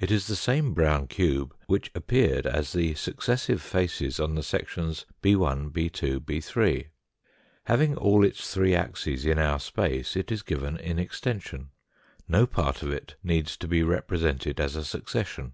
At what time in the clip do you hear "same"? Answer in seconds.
0.36-0.72